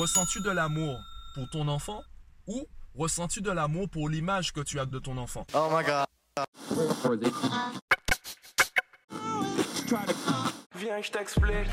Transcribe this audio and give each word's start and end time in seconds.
Ressens-tu 0.00 0.40
de 0.40 0.48
l'amour 0.48 0.98
pour 1.34 1.50
ton 1.50 1.68
enfant 1.68 2.00
ou 2.46 2.66
ressens-tu 2.94 3.42
de 3.42 3.50
l'amour 3.50 3.86
pour 3.90 4.08
l'image 4.08 4.50
que 4.54 4.62
tu 4.62 4.80
as 4.80 4.86
de 4.86 4.98
ton 4.98 5.18
enfant? 5.18 5.46
Oh 5.52 5.68
my 5.70 5.84
god. 5.84 6.06
Viens, 10.74 11.02
je 11.02 11.10
t'explique. 11.10 11.68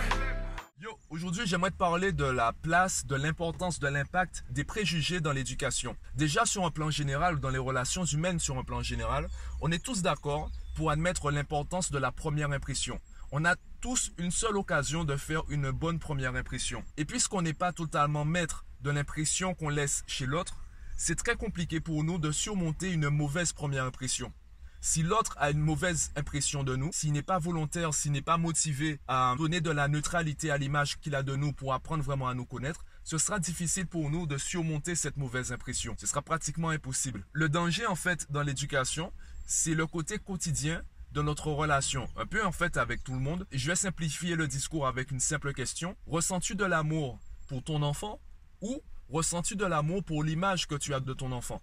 Yo, 0.82 1.00
aujourd'hui 1.10 1.48
j'aimerais 1.48 1.72
te 1.72 1.78
parler 1.78 2.12
de 2.12 2.26
la 2.26 2.52
place, 2.52 3.06
de 3.06 3.16
l'importance, 3.16 3.80
de 3.80 3.88
l'impact 3.88 4.44
des 4.50 4.66
préjugés 4.66 5.22
dans 5.22 5.32
l'éducation. 5.32 5.96
Déjà 6.16 6.46
sur 6.46 6.66
un 6.66 6.72
plan 6.72 6.90
général 6.90 7.36
ou 7.36 7.40
dans 7.40 7.50
les 7.50 7.58
relations 7.58 8.04
humaines 8.04 8.40
sur 8.40 8.58
un 8.58 8.64
plan 8.66 8.82
général, 8.82 9.30
on 9.62 9.72
est 9.72 9.82
tous 9.82 10.02
d'accord 10.02 10.52
pour 10.76 10.92
admettre 10.92 11.32
l'importance 11.32 11.92
de 11.92 11.98
la 11.98 12.12
première 12.12 12.52
impression. 12.52 13.00
On 13.34 13.44
a 13.44 13.58
tous 13.82 14.14
une 14.18 14.32
seule 14.32 14.56
occasion 14.56 15.04
de 15.04 15.18
faire 15.18 15.44
une 15.50 15.72
bonne 15.72 16.00
première 16.00 16.36
impression. 16.36 16.84
Et 16.96 17.04
puisqu'on 17.04 17.42
n'est 17.42 17.54
pas 17.54 17.74
totalement 17.74 18.24
maître 18.24 18.66
de 18.82 18.90
l'impression 18.90 19.54
qu'on 19.54 19.68
laisse 19.68 20.06
chez 20.08 20.26
l'autre, 20.26 20.64
c'est 20.96 21.18
très 21.18 21.36
compliqué 21.36 21.82
pour 21.82 22.06
nous 22.06 22.20
de 22.20 22.32
surmonter 22.32 22.90
une 22.90 23.10
mauvaise 23.10 23.52
première 23.52 23.84
impression. 23.84 24.32
Si 24.80 25.04
l'autre 25.04 25.36
a 25.40 25.52
une 25.52 25.60
mauvaise 25.60 26.12
impression 26.16 26.64
de 26.64 26.78
nous, 26.78 26.92
s'il 26.94 27.12
n'est 27.12 27.22
pas 27.22 27.38
volontaire, 27.38 27.94
s'il 27.94 28.14
n'est 28.14 28.22
pas 28.22 28.38
motivé 28.38 29.02
à 29.10 29.36
donner 29.38 29.60
de 29.60 29.72
la 29.72 29.90
neutralité 29.90 30.50
à 30.50 30.58
l'image 30.58 30.98
qu'il 31.00 31.14
a 31.14 31.22
de 31.22 31.36
nous 31.36 31.52
pour 31.52 31.74
apprendre 31.74 32.04
vraiment 32.04 32.30
à 32.30 32.34
nous 32.34 32.46
connaître, 32.46 32.86
ce 33.04 33.18
sera 33.18 33.40
difficile 33.40 33.88
pour 33.88 34.10
nous 34.10 34.26
de 34.26 34.38
surmonter 34.38 34.96
cette 34.96 35.18
mauvaise 35.18 35.52
impression. 35.52 35.96
Ce 36.00 36.08
sera 36.08 36.22
pratiquement 36.22 36.70
impossible. 36.70 37.26
Le 37.34 37.50
danger 37.50 37.86
en 37.88 37.96
fait 37.96 38.32
dans 38.32 38.44
l'éducation, 38.44 39.12
c'est 39.46 39.74
le 39.74 39.86
côté 39.86 40.18
quotidien 40.18 40.82
notre 41.22 41.52
relation, 41.52 42.08
un 42.16 42.26
peu 42.26 42.46
en 42.46 42.52
fait 42.52 42.78
avec 42.78 43.04
tout 43.04 43.14
le 43.14 43.20
monde. 43.20 43.46
Je 43.52 43.68
vais 43.68 43.76
simplifier 43.76 44.36
le 44.36 44.48
discours 44.48 44.88
avec 44.88 45.12
une 45.12 45.20
simple 45.20 45.54
question. 45.54 45.96
Ressens-tu 46.08 46.56
de 46.56 46.66
l'amour 46.66 47.20
pour 47.48 47.64
ton 47.64 47.82
enfant 47.82 48.20
ou 48.62 48.82
ressens-tu 49.10 49.56
de 49.56 49.66
l'amour 49.66 50.04
pour 50.04 50.24
l'image 50.24 50.68
que 50.68 50.76
tu 50.76 50.94
as 50.94 51.00
de 51.00 51.14
ton 51.14 51.32
enfant? 51.32 51.62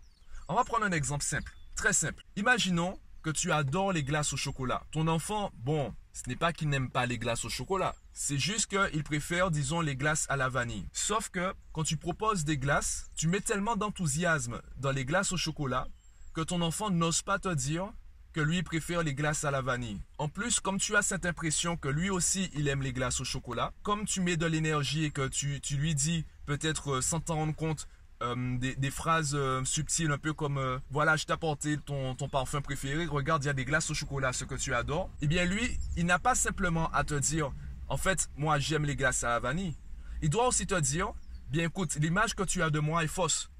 On 0.49 0.55
va 0.55 0.65
prendre 0.65 0.85
un 0.85 0.93
exemple 0.93 1.25
simple, 1.25 1.53
très 1.75 1.93
simple. 1.93 2.25
Imaginons 2.37 2.99
que 3.23 3.31
tu 3.31 3.53
adores 3.53 3.93
les 3.93 4.03
glaces 4.03 4.33
au 4.35 4.37
chocolat. 4.37 4.83
Ton 4.93 5.09
enfant, 5.09 5.51
bon, 5.55 5.95
ce 6.13 6.29
n'est 6.29 6.37
pas 6.37 6.53
qu'il 6.53 6.69
n'aime 6.69 6.91
pas 6.91 7.07
les 7.07 7.19
glaces 7.19 7.45
au 7.45 7.49
chocolat. 7.49 7.95
C'est 8.13 8.39
juste 8.39 8.67
qu'il 8.67 9.03
préfère, 9.03 9.51
disons, 9.51 9.81
les 9.81 9.97
glaces 9.97 10.27
à 10.29 10.37
la 10.37 10.49
vanille. 10.49 10.87
Sauf 10.93 11.31
que 11.31 11.55
quand 11.73 11.85
tu 11.85 11.97
proposes 11.97 12.45
des 12.45 12.59
glaces, 12.59 13.07
tu 13.17 13.27
mets 13.27 13.41
tellement 13.41 13.77
d'enthousiasme 13.77 14.61
dans 14.77 14.93
les 14.93 15.05
glaces 15.05 15.33
au 15.33 15.37
chocolat 15.37 15.89
que 16.35 16.43
ton 16.43 16.61
enfant 16.61 16.91
n'ose 16.91 17.23
pas 17.23 17.39
te 17.39 17.53
dire 17.53 17.93
que 18.35 18.41
lui 18.41 18.63
préfère 18.63 19.03
les 19.03 19.15
glaces 19.15 19.45
à 19.45 19.51
la 19.51 19.63
vanille. 19.63 20.01
En 20.19 20.29
plus, 20.29 20.61
comme 20.61 20.79
tu 20.79 20.97
as 20.97 21.03
cette 21.03 21.25
impression 21.25 21.77
que 21.77 21.89
lui 21.89 22.11
aussi 22.11 22.51
il 22.55 22.69
aime 22.69 22.83
les 22.83 22.93
glaces 22.93 23.21
au 23.21 23.25
chocolat, 23.25 23.73
comme 23.83 24.05
tu 24.05 24.21
mets 24.21 24.37
de 24.37 24.45
l'énergie 24.45 25.05
et 25.05 25.11
que 25.11 25.29
tu, 25.29 25.61
tu 25.61 25.77
lui 25.77 25.95
dis 25.95 26.27
peut-être 26.45 26.97
euh, 26.97 27.01
sans 27.01 27.21
t'en 27.21 27.37
rendre 27.37 27.55
compte 27.55 27.89
euh, 28.23 28.59
des, 28.59 28.91
phrases 28.91 29.35
euh, 29.35 29.65
subtiles, 29.65 30.11
un 30.11 30.19
peu 30.19 30.33
comme 30.33 30.81
voilà, 30.91 31.17
je 31.17 31.25
t'ai 31.25 31.33
apporté 31.33 31.77
ton, 31.79 32.15
ton 32.15 32.29
parfum 32.29 32.61
préféré, 32.61 33.07
regarde, 33.07 33.45
il 33.45 33.47
y 33.47 33.51
a 33.51 33.55
des 33.55 33.65
glaces 33.65 33.91
au 33.91 33.95
chocolat, 33.95 34.33
ce 34.33 34.45
que 34.45 34.57
tu 34.57 34.75
adores. 34.75 35.11
Eh 35.21 35.27
bien, 35.27 35.45
lui, 35.45 35.79
il 35.97 36.05
n'a 36.05 36.19
pas 36.19 36.35
simplement 36.35 36.91
à 36.93 37.05
te 37.05 37.15
dire, 37.15 37.53
en 37.89 37.97
fait, 37.97 38.29
moi, 38.37 38.59
j'aime 38.59 38.85
les 38.85 38.97
glaces 38.97 39.25
à 39.25 39.29
la 39.29 39.41
vanille. 39.41 39.77
Il 40.23 40.31
doit 40.31 40.49
aussi 40.49 40.67
te 40.67 40.79
dire, 40.81 41.13
bien 41.51 41.67
écoute, 41.67 41.95
l'image 41.97 42.35
que 42.35 42.43
tu 42.43 42.63
as 42.63 42.71
de 42.71 42.81
moi 42.81 43.05
est 43.05 43.09
fausse. 43.09 43.51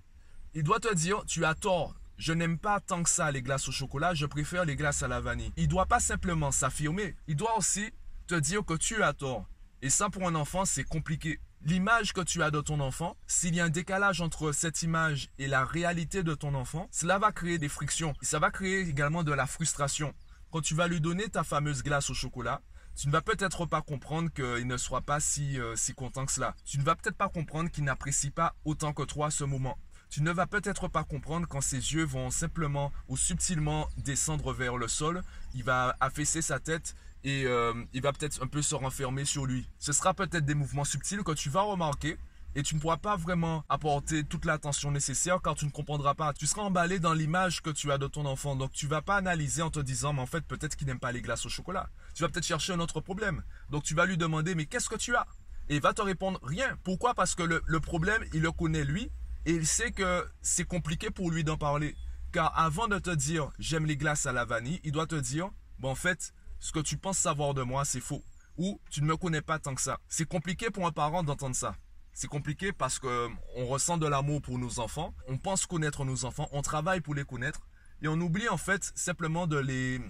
Il 0.55 0.63
doit 0.63 0.81
te 0.81 0.93
dire, 0.95 1.23
tu 1.27 1.45
as 1.45 1.55
tort. 1.55 1.95
Je 2.17 2.33
n'aime 2.33 2.59
pas 2.59 2.81
tant 2.81 3.03
que 3.03 3.11
ça 3.11 3.31
les 3.31 3.43
glaces 3.43 3.69
au 3.69 3.73
chocolat, 3.73 4.15
je 4.15 4.27
préfère 4.27 4.65
les 4.65 4.77
glaces 4.77 5.03
à 5.03 5.09
la 5.09 5.21
vanille. 5.21 5.53
Il 5.57 5.69
doit 5.69 5.87
pas 5.87 6.01
simplement 6.01 6.53
s'affirmer, 6.53 7.17
il 7.27 7.37
doit 7.37 7.57
aussi 7.57 7.91
te 8.27 8.35
dire 8.35 8.65
que 8.65 8.75
tu 8.75 9.03
as 9.03 9.13
tort. 9.13 9.47
Et 9.83 9.91
ça, 9.91 10.09
pour 10.09 10.27
un 10.27 10.35
enfant, 10.35 10.65
c'est 10.65 10.85
compliqué 10.85 11.41
l'image 11.65 12.13
que 12.13 12.21
tu 12.21 12.43
as 12.43 12.51
de 12.51 12.61
ton 12.61 12.81
enfant, 12.81 13.17
s'il 13.27 13.55
y 13.55 13.61
a 13.61 13.65
un 13.65 13.71
décalage 13.71 14.21
entre 14.21 14.53
cette 14.53 14.83
image 14.83 15.31
et 15.39 15.47
la 15.47 15.65
réalité 15.65 16.23
de 16.23 16.35
ton 16.35 16.55
enfant, 16.55 16.89
cela 16.91 17.19
va 17.19 17.33
créer 17.33 17.59
des 17.59 17.69
frictions. 17.69 18.13
ça 18.21 18.39
va 18.39 18.51
créer 18.51 18.81
également 18.81 19.25
de 19.25 19.33
la 19.33 19.47
frustration. 19.47 20.15
Quand 20.51 20.61
tu 20.61 20.75
vas 20.75 20.87
lui 20.87 21.01
donner 21.01 21.29
ta 21.29 21.43
fameuse 21.43 21.83
glace 21.83 22.11
au 22.11 22.15
chocolat, 22.15 22.61
tu 22.97 23.09
ne 23.09 23.13
vas 23.13 23.23
peut-être 23.23 23.67
pas 23.67 23.83
comprendre 23.83 24.31
qu'il 24.31 24.67
ne 24.67 24.77
soit 24.77 25.01
pas 25.01 25.19
si, 25.19 25.59
euh, 25.59 25.75
si 25.75 25.95
content 25.95 26.27
que 26.27 26.33
cela. 26.33 26.55
Tu 26.65 26.79
ne 26.79 26.85
vas 26.85 26.95
peut-être 26.95 27.17
pas 27.17 27.29
comprendre 27.29 27.71
qu'il 27.71 27.83
n'apprécie 27.83 28.31
pas 28.31 28.55
autant 28.65 28.93
que 28.93 29.03
toi 29.03 29.31
ce 29.31 29.43
moment. 29.43 29.77
Tu 30.15 30.23
ne 30.23 30.31
vas 30.31 30.47
peut-être 30.47 30.87
pas 30.87 31.03
comprendre 31.03 31.49
quand 31.49 31.61
ses 31.61 31.93
yeux 31.93 32.05
vont 32.05 32.31
simplement 32.31 32.93
ou 33.09 33.17
subtilement 33.17 33.89
descendre 33.97 34.53
vers 34.53 34.77
le 34.77 34.87
sol. 34.87 35.25
Il 35.57 35.65
va 35.65 35.97
affaisser 35.99 36.41
sa 36.41 36.61
tête 36.61 36.95
et 37.25 37.47
euh, 37.47 37.75
il 37.93 38.01
va 38.01 38.13
peut-être 38.13 38.41
un 38.41 38.47
peu 38.47 38.63
se 38.63 38.77
renfermer 38.77 39.25
sur 39.25 39.45
lui. 39.45 39.69
Ce 39.81 39.93
sera 39.93 40.15
peut-être 40.15 40.45
des 40.45 40.55
mouvements 40.55 40.85
subtils 40.85 41.25
que 41.25 41.33
tu 41.33 41.51
vas 41.51 41.63
remarquer 41.63 42.17
et 42.55 42.63
tu 42.63 42.77
ne 42.77 42.81
pourras 42.81 42.99
pas 42.99 43.17
vraiment 43.17 43.65
apporter 43.69 44.23
toute 44.23 44.45
l'attention 44.45 44.93
nécessaire 44.93 45.43
car 45.43 45.57
tu 45.57 45.65
ne 45.65 45.73
comprendras 45.73 46.15
pas. 46.15 46.33
Tu 46.33 46.47
seras 46.47 46.63
emballé 46.63 47.01
dans 47.01 47.13
l'image 47.13 47.61
que 47.61 47.71
tu 47.71 47.91
as 47.91 47.99
de 47.99 48.07
ton 48.07 48.25
enfant. 48.25 48.55
Donc 48.55 48.71
tu 48.71 48.87
vas 48.87 49.03
pas 49.03 49.17
analyser 49.17 49.63
en 49.63 49.71
te 49.71 49.81
disant 49.81 50.13
mais 50.13 50.23
en 50.23 50.27
fait 50.27 50.47
peut-être 50.47 50.77
qu'il 50.77 50.87
n'aime 50.87 51.01
pas 51.01 51.11
les 51.11 51.23
glaces 51.23 51.45
au 51.45 51.49
chocolat. 51.49 51.91
Tu 52.15 52.23
vas 52.23 52.29
peut-être 52.29 52.47
chercher 52.47 52.73
un 52.73 52.79
autre 52.79 53.01
problème. 53.01 53.43
Donc 53.71 53.83
tu 53.83 53.97
vas 53.97 54.07
lui 54.07 54.17
demander 54.17 54.55
mais 54.55 54.67
qu'est-ce 54.67 54.89
que 54.89 54.95
tu 54.95 55.17
as? 55.17 55.27
Et 55.69 55.75
il 55.75 55.81
va 55.81 55.93
te 55.93 56.03
répondre 56.03 56.39
rien. 56.45 56.79
Pourquoi? 56.85 57.15
Parce 57.15 57.35
que 57.35 57.43
le, 57.43 57.63
le 57.67 57.81
problème, 57.81 58.23
il 58.33 58.43
le 58.43 58.53
connaît 58.53 58.85
lui 58.85 59.11
et 59.47 59.53
il 59.53 59.67
sait 59.67 59.93
que 59.93 60.27
c'est 60.43 60.65
compliqué 60.65 61.11
pour 61.11 61.31
lui 61.31 61.45
d'en 61.45 61.57
parler. 61.57 61.97
Car 62.33 62.59
avant 62.59 62.89
de 62.89 62.99
te 62.99 63.11
dire 63.11 63.51
j'aime 63.59 63.87
les 63.87 63.97
glaces 63.97 64.27
à 64.27 64.33
la 64.33 64.45
vanille, 64.45 64.81
il 64.85 64.93
doit 64.93 65.07
te 65.07 65.15
dire 65.15 65.51
bon 65.79 65.91
en 65.91 65.95
fait 65.95 66.33
ce 66.59 66.73
que 66.73 66.81
tu 66.81 66.97
penses 66.97 67.19
savoir 67.19 67.55
de 67.55 67.63
moi, 67.63 67.85
c'est 67.85 68.01
faux. 68.01 68.25
Ou 68.57 68.81
tu 68.91 69.03
ne 69.03 69.07
me 69.07 69.17
connais 69.17 69.43
pas 69.43 69.59
tant 69.59 69.75
que 69.75 69.83
ça. 69.83 70.01
C'est 70.09 70.27
compliqué 70.27 70.71
pour 70.71 70.87
un 70.87 70.93
parent 70.93 71.23
d'entendre 71.23 71.57
ça. 71.57 71.75
C'est 72.13 72.29
compliqué 72.29 72.73
parce 72.73 72.99
que 72.99 73.09
euh, 73.09 73.29
on 73.57 73.67
ressent 73.67 73.99
de 73.99 74.07
l'amour 74.07 74.41
pour 74.41 74.59
nos 74.59 74.79
enfants, 74.79 75.13
on 75.27 75.37
pense 75.37 75.67
connaître 75.67 76.05
nos 76.05 76.25
enfants, 76.25 76.49
on 76.53 76.63
travaille 76.63 77.01
pour 77.01 77.15
les 77.15 77.25
connaître 77.25 77.67
et 78.03 78.09
on 78.09 78.21
oublie 78.21 78.49
en 78.49 78.57
fait 78.57 78.93
simplement 78.95 79.49
de 79.49 79.59
les 79.59 80.01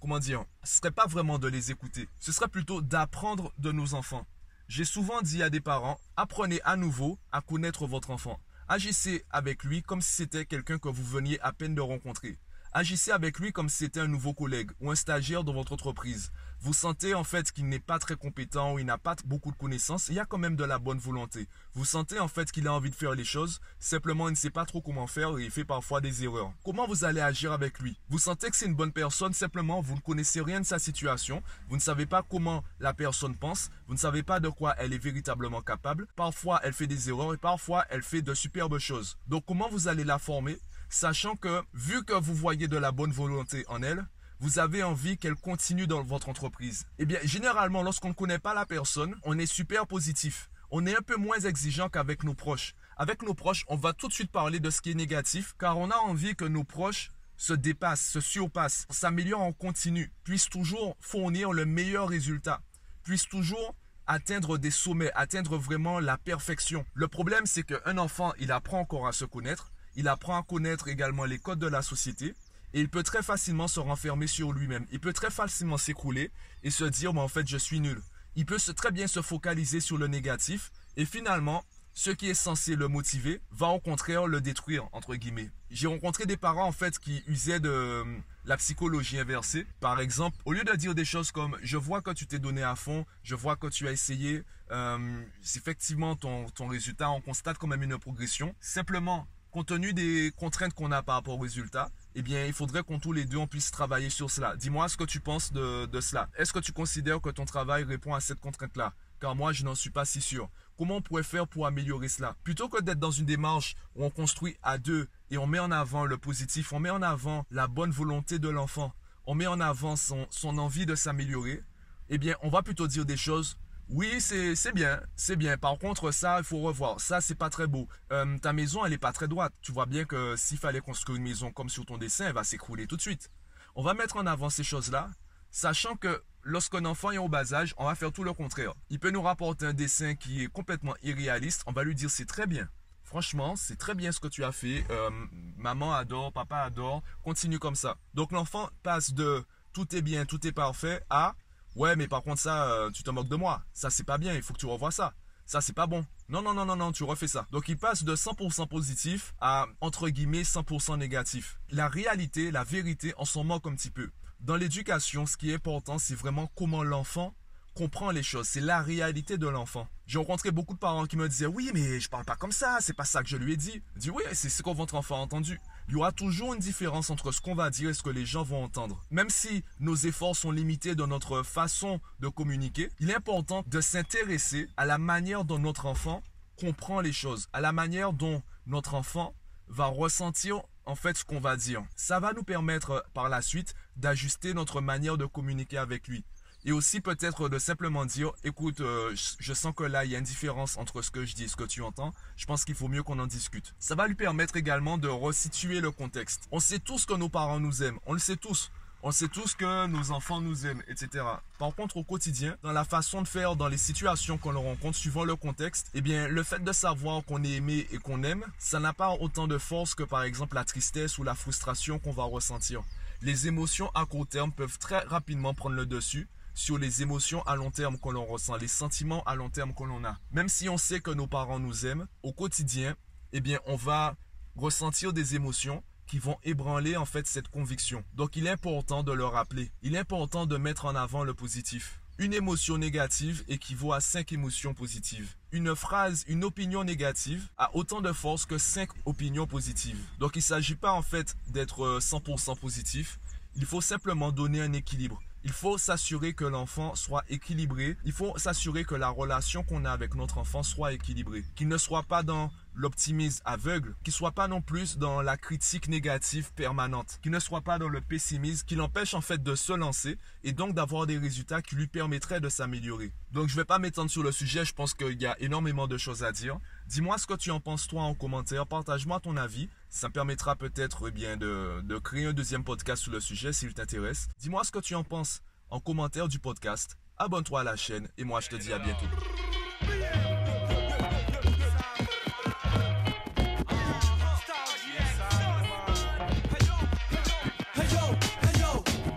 comment 0.00 0.20
dire, 0.20 0.44
ce 0.62 0.76
serait 0.76 0.92
pas 0.92 1.06
vraiment 1.06 1.38
de 1.38 1.48
les 1.48 1.70
écouter. 1.70 2.08
Ce 2.20 2.32
serait 2.32 2.48
plutôt 2.48 2.80
d'apprendre 2.80 3.52
de 3.58 3.72
nos 3.72 3.94
enfants. 3.94 4.26
J'ai 4.68 4.84
souvent 4.84 5.20
dit 5.22 5.42
à 5.42 5.50
des 5.50 5.60
parents, 5.60 5.98
apprenez 6.16 6.60
à 6.62 6.76
nouveau 6.76 7.18
à 7.32 7.40
connaître 7.40 7.86
votre 7.86 8.10
enfant. 8.10 8.38
Agissez 8.70 9.24
avec 9.30 9.64
lui 9.64 9.82
comme 9.82 10.02
si 10.02 10.12
c'était 10.12 10.44
quelqu'un 10.44 10.78
que 10.78 10.90
vous 10.90 11.04
veniez 11.04 11.40
à 11.40 11.52
peine 11.52 11.74
de 11.74 11.80
rencontrer. 11.80 12.36
Agissez 12.78 13.10
avec 13.10 13.40
lui 13.40 13.50
comme 13.50 13.68
si 13.68 13.78
c'était 13.78 13.98
un 13.98 14.06
nouveau 14.06 14.34
collègue 14.34 14.70
ou 14.80 14.92
un 14.92 14.94
stagiaire 14.94 15.42
dans 15.42 15.52
votre 15.52 15.72
entreprise. 15.72 16.30
Vous 16.60 16.72
sentez 16.72 17.12
en 17.12 17.24
fait 17.24 17.50
qu'il 17.50 17.68
n'est 17.68 17.80
pas 17.80 17.98
très 17.98 18.14
compétent 18.14 18.74
ou 18.74 18.78
il 18.78 18.86
n'a 18.86 18.98
pas 18.98 19.16
beaucoup 19.24 19.50
de 19.50 19.56
connaissances, 19.56 20.08
il 20.10 20.14
y 20.14 20.20
a 20.20 20.24
quand 20.24 20.38
même 20.38 20.54
de 20.54 20.62
la 20.62 20.78
bonne 20.78 21.00
volonté. 21.00 21.48
Vous 21.74 21.84
sentez 21.84 22.20
en 22.20 22.28
fait 22.28 22.52
qu'il 22.52 22.68
a 22.68 22.72
envie 22.72 22.90
de 22.90 22.94
faire 22.94 23.16
les 23.16 23.24
choses, 23.24 23.60
simplement 23.80 24.28
il 24.28 24.32
ne 24.32 24.36
sait 24.36 24.50
pas 24.50 24.64
trop 24.64 24.80
comment 24.80 25.08
faire 25.08 25.36
et 25.38 25.44
il 25.44 25.50
fait 25.50 25.64
parfois 25.64 26.00
des 26.00 26.22
erreurs. 26.22 26.52
Comment 26.64 26.86
vous 26.86 27.04
allez 27.04 27.20
agir 27.20 27.50
avec 27.50 27.80
lui? 27.80 27.98
Vous 28.10 28.20
sentez 28.20 28.48
que 28.48 28.56
c'est 28.56 28.66
une 28.66 28.76
bonne 28.76 28.92
personne, 28.92 29.32
simplement 29.32 29.80
vous 29.80 29.96
ne 29.96 30.00
connaissez 30.00 30.40
rien 30.40 30.60
de 30.60 30.66
sa 30.66 30.78
situation, 30.78 31.42
vous 31.68 31.74
ne 31.74 31.80
savez 31.80 32.06
pas 32.06 32.22
comment 32.22 32.62
la 32.78 32.94
personne 32.94 33.34
pense, 33.34 33.70
vous 33.88 33.94
ne 33.94 33.98
savez 33.98 34.22
pas 34.22 34.38
de 34.38 34.50
quoi 34.50 34.76
elle 34.78 34.92
est 34.92 35.02
véritablement 35.02 35.62
capable. 35.62 36.06
Parfois 36.14 36.60
elle 36.62 36.72
fait 36.72 36.86
des 36.86 37.08
erreurs 37.08 37.34
et 37.34 37.38
parfois 37.38 37.86
elle 37.90 38.04
fait 38.04 38.22
de 38.22 38.34
superbes 38.34 38.78
choses. 38.78 39.18
Donc 39.26 39.44
comment 39.46 39.68
vous 39.68 39.88
allez 39.88 40.04
la 40.04 40.20
former 40.20 40.60
sachant 40.88 41.36
que 41.36 41.62
vu 41.74 42.04
que 42.04 42.14
vous 42.14 42.34
voyez 42.34 42.68
de 42.68 42.76
la 42.76 42.92
bonne 42.92 43.12
volonté 43.12 43.64
en 43.68 43.82
elle, 43.82 44.06
vous 44.40 44.58
avez 44.58 44.82
envie 44.82 45.18
qu'elle 45.18 45.34
continue 45.34 45.86
dans 45.86 46.02
votre 46.02 46.28
entreprise. 46.28 46.86
Eh 46.98 47.06
bien, 47.06 47.18
généralement, 47.24 47.82
lorsqu'on 47.82 48.10
ne 48.10 48.14
connaît 48.14 48.38
pas 48.38 48.54
la 48.54 48.66
personne, 48.66 49.14
on 49.24 49.38
est 49.38 49.46
super 49.46 49.86
positif. 49.86 50.50
On 50.70 50.86
est 50.86 50.96
un 50.96 51.02
peu 51.02 51.16
moins 51.16 51.40
exigeant 51.40 51.88
qu'avec 51.88 52.22
nos 52.22 52.34
proches. 52.34 52.74
Avec 52.96 53.22
nos 53.22 53.34
proches, 53.34 53.64
on 53.68 53.76
va 53.76 53.92
tout 53.92 54.08
de 54.08 54.12
suite 54.12 54.30
parler 54.30 54.60
de 54.60 54.70
ce 54.70 54.80
qui 54.80 54.90
est 54.90 54.94
négatif, 54.94 55.54
car 55.58 55.78
on 55.78 55.90
a 55.90 55.96
envie 55.96 56.36
que 56.36 56.44
nos 56.44 56.64
proches 56.64 57.10
se 57.36 57.52
dépassent, 57.52 58.06
se 58.06 58.20
surpassent, 58.20 58.86
s'améliorent 58.90 59.42
en 59.42 59.52
continu, 59.52 60.12
puissent 60.24 60.48
toujours 60.48 60.96
fournir 61.00 61.52
le 61.52 61.64
meilleur 61.64 62.08
résultat, 62.08 62.60
puissent 63.04 63.28
toujours 63.28 63.74
atteindre 64.06 64.58
des 64.58 64.70
sommets, 64.70 65.12
atteindre 65.14 65.56
vraiment 65.56 66.00
la 66.00 66.18
perfection. 66.18 66.84
Le 66.94 67.08
problème, 67.08 67.46
c'est 67.46 67.62
qu'un 67.62 67.98
enfant, 67.98 68.32
il 68.38 68.52
apprend 68.52 68.80
encore 68.80 69.06
à 69.06 69.12
se 69.12 69.24
connaître, 69.24 69.72
il 69.98 70.06
apprend 70.06 70.38
à 70.38 70.44
connaître 70.44 70.86
également 70.86 71.24
les 71.24 71.40
codes 71.40 71.58
de 71.58 71.66
la 71.66 71.82
société 71.82 72.36
et 72.72 72.80
il 72.80 72.88
peut 72.88 73.02
très 73.02 73.20
facilement 73.20 73.66
se 73.66 73.80
renfermer 73.80 74.28
sur 74.28 74.52
lui-même. 74.52 74.86
Il 74.92 75.00
peut 75.00 75.12
très 75.12 75.30
facilement 75.30 75.76
s'écrouler 75.76 76.30
et 76.62 76.70
se 76.70 76.84
dire, 76.84 77.12
mais 77.12 77.20
en 77.20 77.26
fait, 77.26 77.48
je 77.48 77.56
suis 77.56 77.80
nul. 77.80 78.00
Il 78.36 78.46
peut 78.46 78.58
très 78.76 78.92
bien 78.92 79.08
se 79.08 79.22
focaliser 79.22 79.80
sur 79.80 79.98
le 79.98 80.06
négatif 80.06 80.70
et 80.96 81.04
finalement, 81.04 81.64
ce 81.94 82.10
qui 82.10 82.30
est 82.30 82.34
censé 82.34 82.76
le 82.76 82.86
motiver 82.86 83.40
va 83.50 83.66
au 83.70 83.80
contraire 83.80 84.28
le 84.28 84.40
détruire, 84.40 84.88
entre 84.92 85.16
guillemets. 85.16 85.50
J'ai 85.68 85.88
rencontré 85.88 86.26
des 86.26 86.36
parents 86.36 86.68
en 86.68 86.72
fait 86.72 86.96
qui 87.00 87.24
usaient 87.26 87.58
de 87.58 88.04
la 88.44 88.56
psychologie 88.56 89.18
inversée. 89.18 89.66
Par 89.80 90.00
exemple, 90.00 90.36
au 90.44 90.52
lieu 90.52 90.62
de 90.62 90.76
dire 90.76 90.94
des 90.94 91.04
choses 91.04 91.32
comme 91.32 91.58
je 91.60 91.76
vois 91.76 92.02
que 92.02 92.12
tu 92.12 92.24
t'es 92.28 92.38
donné 92.38 92.62
à 92.62 92.76
fond, 92.76 93.04
je 93.24 93.34
vois 93.34 93.56
que 93.56 93.66
tu 93.66 93.88
as 93.88 93.90
essayé, 93.90 94.44
euh, 94.70 95.20
effectivement 95.56 96.14
ton, 96.14 96.48
ton 96.50 96.68
résultat, 96.68 97.10
on 97.10 97.20
constate 97.20 97.58
quand 97.58 97.66
même 97.66 97.82
une 97.82 97.98
progression. 97.98 98.54
Simplement, 98.60 99.26
compte 99.50 99.66
tenu 99.68 99.92
des 99.92 100.32
contraintes 100.36 100.74
qu'on 100.74 100.92
a 100.92 101.02
par 101.02 101.16
rapport 101.16 101.34
au 101.34 101.42
résultat, 101.42 101.90
eh 102.14 102.22
bien, 102.22 102.44
il 102.46 102.52
faudrait 102.52 102.82
qu'on 102.82 102.98
tous 102.98 103.12
les 103.12 103.24
deux 103.24 103.36
on 103.36 103.46
puisse 103.46 103.70
travailler 103.70 104.10
sur 104.10 104.30
cela. 104.30 104.56
Dis-moi 104.56 104.88
ce 104.88 104.96
que 104.96 105.04
tu 105.04 105.20
penses 105.20 105.52
de, 105.52 106.00
cela. 106.00 106.28
Est-ce 106.36 106.52
que 106.52 106.58
tu 106.58 106.72
considères 106.72 107.20
que 107.20 107.30
ton 107.30 107.44
travail 107.44 107.84
répond 107.84 108.14
à 108.14 108.20
cette 108.20 108.40
contrainte-là? 108.40 108.92
Car 109.20 109.34
moi 109.34 109.52
je 109.52 109.64
n'en 109.64 109.74
suis 109.74 109.90
pas 109.90 110.04
si 110.04 110.20
sûr. 110.20 110.48
Comment 110.76 110.96
on 110.96 111.02
pourrait 111.02 111.24
faire 111.24 111.48
pour 111.48 111.66
améliorer 111.66 112.08
cela? 112.08 112.36
Plutôt 112.44 112.68
que 112.68 112.80
d'être 112.80 113.00
dans 113.00 113.10
une 113.10 113.26
démarche 113.26 113.74
où 113.96 114.04
on 114.04 114.10
construit 114.10 114.56
à 114.62 114.78
deux 114.78 115.08
et 115.30 115.38
on 115.38 115.46
met 115.46 115.58
en 115.58 115.72
avant 115.72 116.04
le 116.04 116.18
positif, 116.18 116.72
on 116.72 116.78
met 116.78 116.90
en 116.90 117.02
avant 117.02 117.44
la 117.50 117.66
bonne 117.66 117.90
volonté 117.90 118.38
de 118.38 118.48
l'enfant, 118.48 118.92
on 119.26 119.34
met 119.34 119.48
en 119.48 119.58
avant 119.58 119.96
son, 119.96 120.26
son 120.30 120.56
envie 120.58 120.86
de 120.86 120.94
s'améliorer, 120.94 121.62
eh 122.10 122.18
bien 122.18 122.36
on 122.42 122.48
va 122.48 122.62
plutôt 122.62 122.86
dire 122.86 123.04
des 123.04 123.16
choses 123.16 123.58
oui, 123.90 124.20
c'est 124.20 124.72
bien, 124.74 125.00
c'est 125.16 125.36
bien. 125.36 125.56
Par 125.56 125.78
contre, 125.78 126.10
ça, 126.10 126.38
il 126.38 126.44
faut 126.44 126.58
revoir. 126.58 127.00
Ça, 127.00 127.20
c'est 127.22 127.34
pas 127.34 127.48
très 127.48 127.66
beau. 127.66 127.88
Euh, 128.12 128.36
ta 128.38 128.52
maison, 128.52 128.84
elle 128.84 128.92
est 128.92 128.98
pas 128.98 129.12
très 129.12 129.28
droite. 129.28 129.54
Tu 129.62 129.72
vois 129.72 129.86
bien 129.86 130.04
que 130.04 130.36
s'il 130.36 130.58
fallait 130.58 130.80
construire 130.80 131.16
une 131.16 131.24
maison 131.24 131.50
comme 131.50 131.70
sur 131.70 131.86
ton 131.86 131.96
dessin, 131.96 132.26
elle 132.26 132.34
va 132.34 132.44
s'écrouler 132.44 132.86
tout 132.86 132.96
de 132.96 133.00
suite. 133.00 133.30
On 133.74 133.82
va 133.82 133.94
mettre 133.94 134.18
en 134.18 134.26
avant 134.26 134.50
ces 134.50 134.62
choses-là, 134.62 135.08
sachant 135.50 135.96
que 135.96 136.22
lorsqu'un 136.42 136.84
enfant 136.84 137.12
est 137.12 137.18
au 137.18 137.28
bas 137.28 137.54
âge, 137.54 137.74
on 137.78 137.86
va 137.86 137.94
faire 137.94 138.12
tout 138.12 138.24
le 138.24 138.32
contraire. 138.34 138.74
Il 138.90 138.98
peut 138.98 139.10
nous 139.10 139.22
rapporter 139.22 139.64
un 139.64 139.72
dessin 139.72 140.14
qui 140.14 140.44
est 140.44 140.48
complètement 140.48 140.94
irréaliste. 141.02 141.62
On 141.66 141.72
va 141.72 141.82
lui 141.82 141.94
dire 141.94 142.10
c'est 142.10 142.26
très 142.26 142.46
bien. 142.46 142.68
Franchement, 143.04 143.56
c'est 143.56 143.76
très 143.76 143.94
bien 143.94 144.12
ce 144.12 144.20
que 144.20 144.28
tu 144.28 144.44
as 144.44 144.52
fait. 144.52 144.84
Euh, 144.90 145.08
maman 145.56 145.94
adore, 145.94 146.30
papa 146.30 146.58
adore. 146.58 147.02
Continue 147.22 147.58
comme 147.58 147.74
ça. 147.74 147.96
Donc 148.12 148.32
l'enfant 148.32 148.68
passe 148.82 149.14
de 149.14 149.42
tout 149.72 149.96
est 149.96 150.02
bien, 150.02 150.26
tout 150.26 150.46
est 150.46 150.52
parfait 150.52 151.00
à 151.08 151.34
Ouais, 151.78 151.94
mais 151.94 152.08
par 152.08 152.24
contre, 152.24 152.40
ça, 152.40 152.72
euh, 152.72 152.90
tu 152.90 153.04
te 153.04 153.10
moques 153.10 153.28
de 153.28 153.36
moi. 153.36 153.62
Ça, 153.72 153.88
c'est 153.88 154.02
pas 154.02 154.18
bien. 154.18 154.34
Il 154.34 154.42
faut 154.42 154.52
que 154.52 154.58
tu 154.58 154.66
revoies 154.66 154.90
ça. 154.90 155.14
Ça, 155.46 155.60
c'est 155.60 155.72
pas 155.72 155.86
bon. 155.86 156.04
Non, 156.28 156.42
non, 156.42 156.52
non, 156.52 156.64
non, 156.66 156.74
non, 156.74 156.90
tu 156.90 157.04
refais 157.04 157.28
ça. 157.28 157.46
Donc, 157.52 157.68
il 157.68 157.78
passe 157.78 158.02
de 158.02 158.16
100% 158.16 158.66
positif 158.66 159.32
à, 159.40 159.66
entre 159.80 160.08
guillemets, 160.08 160.42
100% 160.42 160.98
négatif. 160.98 161.60
La 161.70 161.86
réalité, 161.86 162.50
la 162.50 162.64
vérité, 162.64 163.14
on 163.16 163.24
s'en 163.24 163.44
moque 163.44 163.68
un 163.68 163.76
petit 163.76 163.90
peu. 163.90 164.10
Dans 164.40 164.56
l'éducation, 164.56 165.24
ce 165.24 165.36
qui 165.36 165.52
est 165.52 165.54
important, 165.54 165.98
c'est 165.98 166.16
vraiment 166.16 166.50
comment 166.56 166.82
l'enfant 166.82 167.32
comprend 167.76 168.10
les 168.10 168.24
choses. 168.24 168.48
C'est 168.48 168.60
la 168.60 168.82
réalité 168.82 169.38
de 169.38 169.46
l'enfant. 169.46 169.86
J'ai 170.08 170.18
rencontré 170.18 170.50
beaucoup 170.50 170.74
de 170.74 170.80
parents 170.80 171.06
qui 171.06 171.16
me 171.16 171.28
disaient 171.28 171.46
Oui, 171.46 171.70
mais 171.72 172.00
je 172.00 172.08
parle 172.08 172.24
pas 172.24 172.34
comme 172.34 172.50
ça, 172.50 172.78
c'est 172.80 172.92
pas 172.92 173.04
ça 173.04 173.22
que 173.22 173.28
je 173.28 173.36
lui 173.36 173.52
ai 173.52 173.56
dit. 173.56 173.80
Je 173.94 174.00
dis 174.00 174.10
Oui, 174.10 174.24
c'est 174.32 174.48
ce 174.48 174.64
que 174.64 174.70
votre 174.70 174.96
enfant 174.96 175.14
a 175.14 175.20
entendu. 175.20 175.60
Il 175.88 175.94
y 175.94 175.96
aura 175.96 176.12
toujours 176.12 176.52
une 176.52 176.60
différence 176.60 177.08
entre 177.08 177.32
ce 177.32 177.40
qu'on 177.40 177.54
va 177.54 177.70
dire 177.70 177.88
et 177.88 177.94
ce 177.94 178.02
que 178.02 178.10
les 178.10 178.26
gens 178.26 178.42
vont 178.42 178.62
entendre. 178.62 179.02
Même 179.10 179.30
si 179.30 179.64
nos 179.80 179.96
efforts 179.96 180.36
sont 180.36 180.50
limités 180.50 180.94
dans 180.94 181.06
notre 181.06 181.42
façon 181.42 181.98
de 182.20 182.28
communiquer, 182.28 182.90
il 183.00 183.10
est 183.10 183.14
important 183.14 183.64
de 183.66 183.80
s'intéresser 183.80 184.68
à 184.76 184.84
la 184.84 184.98
manière 184.98 185.46
dont 185.46 185.58
notre 185.58 185.86
enfant 185.86 186.22
comprend 186.60 187.00
les 187.00 187.14
choses, 187.14 187.48
à 187.54 187.62
la 187.62 187.72
manière 187.72 188.12
dont 188.12 188.42
notre 188.66 188.92
enfant 188.92 189.34
va 189.68 189.86
ressentir 189.86 190.60
en 190.84 190.94
fait 190.94 191.16
ce 191.16 191.24
qu'on 191.24 191.40
va 191.40 191.56
dire. 191.56 191.82
Ça 191.96 192.20
va 192.20 192.34
nous 192.34 192.42
permettre 192.42 193.06
par 193.14 193.30
la 193.30 193.40
suite 193.40 193.74
d'ajuster 193.96 194.52
notre 194.52 194.82
manière 194.82 195.16
de 195.16 195.24
communiquer 195.24 195.78
avec 195.78 196.06
lui. 196.06 196.22
Et 196.68 196.72
aussi 196.72 197.00
peut-être 197.00 197.48
de 197.48 197.58
simplement 197.58 198.04
dire, 198.04 198.32
écoute, 198.44 198.82
euh, 198.82 199.16
je 199.40 199.54
sens 199.54 199.72
que 199.74 199.84
là, 199.84 200.04
il 200.04 200.10
y 200.10 200.14
a 200.14 200.18
une 200.18 200.24
différence 200.24 200.76
entre 200.76 201.00
ce 201.00 201.10
que 201.10 201.24
je 201.24 201.34
dis 201.34 201.44
et 201.44 201.48
ce 201.48 201.56
que 201.56 201.64
tu 201.64 201.80
entends. 201.80 202.12
Je 202.36 202.44
pense 202.44 202.66
qu'il 202.66 202.74
faut 202.74 202.88
mieux 202.88 203.02
qu'on 203.02 203.18
en 203.20 203.26
discute. 203.26 203.74
Ça 203.78 203.94
va 203.94 204.06
lui 204.06 204.14
permettre 204.14 204.54
également 204.54 204.98
de 204.98 205.08
resituer 205.08 205.80
le 205.80 205.90
contexte. 205.90 206.46
On 206.52 206.60
sait 206.60 206.78
tous 206.78 207.06
que 207.06 207.14
nos 207.14 207.30
parents 207.30 207.58
nous 207.58 207.82
aiment. 207.82 207.98
On 208.04 208.12
le 208.12 208.18
sait 208.18 208.36
tous. 208.36 208.70
On 209.02 209.12
sait 209.12 209.28
tous 209.28 209.54
que 209.54 209.86
nos 209.86 210.10
enfants 210.10 210.42
nous 210.42 210.66
aiment, 210.66 210.82
etc. 210.88 211.24
Par 211.58 211.74
contre, 211.74 211.96
au 211.96 212.04
quotidien, 212.04 212.54
dans 212.62 212.72
la 212.72 212.84
façon 212.84 213.22
de 213.22 213.28
faire, 213.28 213.56
dans 213.56 213.68
les 213.68 213.78
situations 213.78 214.36
qu'on 214.36 214.52
rencontre, 214.52 214.98
suivant 214.98 215.24
le 215.24 215.36
contexte, 215.36 215.90
eh 215.94 216.02
bien, 216.02 216.28
le 216.28 216.42
fait 216.42 216.62
de 216.62 216.72
savoir 216.72 217.24
qu'on 217.24 217.44
est 217.44 217.52
aimé 217.52 217.86
et 217.92 217.96
qu'on 217.96 218.22
aime, 218.24 218.44
ça 218.58 218.78
n'a 218.78 218.92
pas 218.92 219.12
autant 219.12 219.48
de 219.48 219.56
force 219.56 219.94
que 219.94 220.02
par 220.02 220.22
exemple 220.22 220.56
la 220.56 220.64
tristesse 220.64 221.16
ou 221.16 221.22
la 221.22 221.34
frustration 221.34 221.98
qu'on 221.98 222.12
va 222.12 222.24
ressentir. 222.24 222.82
Les 223.22 223.48
émotions 223.48 223.90
à 223.94 224.04
court 224.04 224.26
terme 224.26 224.52
peuvent 224.52 224.78
très 224.78 224.98
rapidement 224.98 225.54
prendre 225.54 225.74
le 225.74 225.86
dessus 225.86 226.28
sur 226.58 226.76
les 226.76 227.02
émotions 227.02 227.40
à 227.42 227.54
long 227.54 227.70
terme 227.70 227.98
que 227.98 228.08
l'on 228.08 228.24
ressent, 228.24 228.56
les 228.56 228.66
sentiments 228.66 229.22
à 229.24 229.36
long 229.36 229.48
terme 229.48 229.72
que 229.72 229.84
l'on 229.84 230.04
a. 230.04 230.18
Même 230.32 230.48
si 230.48 230.68
on 230.68 230.76
sait 230.76 230.98
que 230.98 231.12
nos 231.12 231.28
parents 231.28 231.60
nous 231.60 231.86
aiment, 231.86 232.08
au 232.24 232.32
quotidien, 232.32 232.96
eh 233.32 233.40
bien, 233.40 233.60
on 233.66 233.76
va 233.76 234.16
ressentir 234.56 235.12
des 235.12 235.36
émotions 235.36 235.84
qui 236.08 236.18
vont 236.18 236.36
ébranler 236.42 236.96
en 236.96 237.04
fait 237.04 237.28
cette 237.28 237.46
conviction. 237.46 238.02
Donc 238.14 238.34
il 238.34 238.48
est 238.48 238.50
important 238.50 239.04
de 239.04 239.12
le 239.12 239.24
rappeler. 239.24 239.70
Il 239.82 239.94
est 239.94 239.98
important 239.98 240.46
de 240.46 240.56
mettre 240.56 240.86
en 240.86 240.96
avant 240.96 241.22
le 241.22 241.32
positif. 241.32 242.00
Une 242.18 242.34
émotion 242.34 242.76
négative 242.76 243.44
équivaut 243.46 243.92
à 243.92 244.00
cinq 244.00 244.32
émotions 244.32 244.74
positives. 244.74 245.36
Une 245.52 245.76
phrase, 245.76 246.24
une 246.26 246.42
opinion 246.42 246.82
négative 246.82 247.46
a 247.56 247.72
autant 247.76 248.00
de 248.00 248.12
force 248.12 248.46
que 248.46 248.58
cinq 248.58 248.88
opinions 249.04 249.46
positives. 249.46 250.00
Donc 250.18 250.34
il 250.34 250.40
ne 250.40 250.42
s'agit 250.42 250.74
pas 250.74 250.92
en 250.92 251.02
fait 251.02 251.36
d'être 251.46 252.00
100% 252.00 252.50
euh, 252.50 252.54
positif. 252.56 253.20
Il 253.54 253.64
faut 253.64 253.80
simplement 253.80 254.32
donner 254.32 254.60
un 254.60 254.72
équilibre. 254.72 255.22
Il 255.44 255.52
faut 255.52 255.78
s'assurer 255.78 256.32
que 256.32 256.44
l'enfant 256.44 256.94
soit 256.94 257.24
équilibré. 257.28 257.96
Il 258.04 258.12
faut 258.12 258.36
s'assurer 258.38 258.84
que 258.84 258.94
la 258.94 259.08
relation 259.08 259.62
qu'on 259.62 259.84
a 259.84 259.90
avec 259.90 260.14
notre 260.14 260.38
enfant 260.38 260.62
soit 260.62 260.92
équilibrée. 260.92 261.44
Qu'il 261.54 261.68
ne 261.68 261.78
soit 261.78 262.02
pas 262.02 262.22
dans 262.22 262.50
l'optimisme 262.78 263.42
aveugle, 263.44 263.96
qu'il 264.04 264.12
soit 264.12 264.32
pas 264.32 264.48
non 264.48 264.62
plus 264.62 264.96
dans 264.96 265.20
la 265.20 265.36
critique 265.36 265.88
négative 265.88 266.52
permanente, 266.54 267.18
qu'il 267.22 267.32
ne 267.32 267.40
soit 267.40 267.60
pas 267.60 267.78
dans 267.78 267.88
le 267.88 268.00
pessimisme, 268.00 268.64
qui 268.66 268.76
l'empêche 268.76 269.14
en 269.14 269.20
fait 269.20 269.42
de 269.42 269.54
se 269.56 269.72
lancer 269.72 270.16
et 270.44 270.52
donc 270.52 270.74
d'avoir 270.74 271.06
des 271.06 271.18
résultats 271.18 271.60
qui 271.60 271.74
lui 271.74 271.88
permettraient 271.88 272.40
de 272.40 272.48
s'améliorer. 272.48 273.12
Donc 273.32 273.48
je 273.48 273.56
vais 273.56 273.64
pas 273.64 273.80
m'étendre 273.80 274.10
sur 274.10 274.22
le 274.22 274.30
sujet, 274.32 274.64
je 274.64 274.72
pense 274.72 274.94
qu'il 274.94 275.20
y 275.20 275.26
a 275.26 275.36
énormément 275.40 275.88
de 275.88 275.98
choses 275.98 276.22
à 276.22 276.30
dire. 276.30 276.58
Dis-moi 276.86 277.18
ce 277.18 277.26
que 277.26 277.34
tu 277.34 277.50
en 277.50 277.60
penses 277.60 277.88
toi 277.88 278.02
en 278.02 278.14
commentaire, 278.14 278.66
partage-moi 278.66 279.18
ton 279.20 279.36
avis. 279.36 279.68
Ça 279.90 280.08
me 280.08 280.12
permettra 280.12 280.54
peut-être 280.54 281.08
eh 281.08 281.10
bien 281.10 281.36
de, 281.36 281.80
de 281.82 281.98
créer 281.98 282.26
un 282.26 282.32
deuxième 282.32 282.62
podcast 282.62 283.02
sur 283.02 283.12
le 283.12 283.20
sujet 283.20 283.52
s'il 283.52 283.74
t'intéresse. 283.74 284.28
Dis-moi 284.38 284.62
ce 284.62 284.70
que 284.70 284.78
tu 284.78 284.94
en 284.94 285.02
penses 285.02 285.40
en 285.70 285.80
commentaire 285.80 286.28
du 286.28 286.38
podcast. 286.38 286.96
Abonne-toi 287.18 287.60
à 287.60 287.64
la 287.64 287.76
chaîne 287.76 288.08
et 288.16 288.24
moi 288.24 288.40
je 288.40 288.48
te 288.48 288.56
dis 288.56 288.72
à 288.72 288.78
bientôt. 288.78 289.06